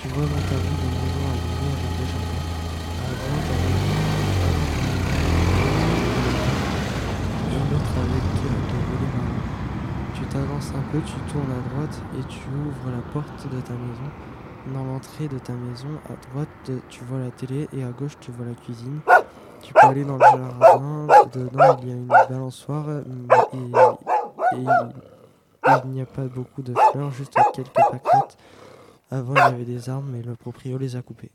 [0.00, 0.48] Tu vois des maisons
[1.98, 3.48] des jardins.
[10.14, 13.72] Tu t'avances un peu, tu tournes à droite et tu ouvres la porte de ta
[13.72, 14.10] maison.
[14.74, 18.30] Dans l'entrée de ta maison, à droite, tu vois la télé et à gauche, tu
[18.32, 19.00] vois la cuisine.
[19.62, 21.06] Tu peux aller dans le jardin.
[21.32, 24.56] Dedans, il y a une balançoire et, et-
[25.84, 28.36] il n'y a pas beaucoup de fleurs, juste quelques pâquerettes.
[29.10, 31.30] Avant, il y avait des arbres, mais le proprio les a coupées.